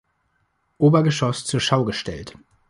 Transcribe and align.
Obergeschoss 0.79 1.45
zur 1.45 1.59
Schau 1.59 1.85
gestellt. 1.85 2.33